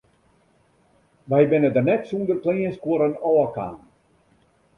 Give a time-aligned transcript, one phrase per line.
[1.29, 3.77] Wy binne der net sûnder kleanskuorren ôfkaam.